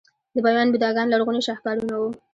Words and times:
د 0.33 0.35
بامیان 0.43 0.69
بوداګان 0.73 1.07
لرغوني 1.09 1.41
شاهکارونه 1.47 1.95
وو 1.97 2.09